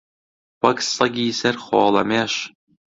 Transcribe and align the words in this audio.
وەک 0.63 0.77
سەگی 0.95 1.37
سەر 1.39 1.55
خۆڵەمێش 1.63 2.33